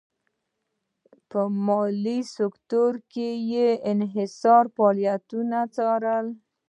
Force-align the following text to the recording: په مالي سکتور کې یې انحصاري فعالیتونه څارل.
په 1.29 1.41
مالي 1.65 2.19
سکتور 2.35 2.93
کې 3.11 3.29
یې 3.51 3.67
انحصاري 3.91 4.69
فعالیتونه 4.75 5.59
څارل. 5.75 6.27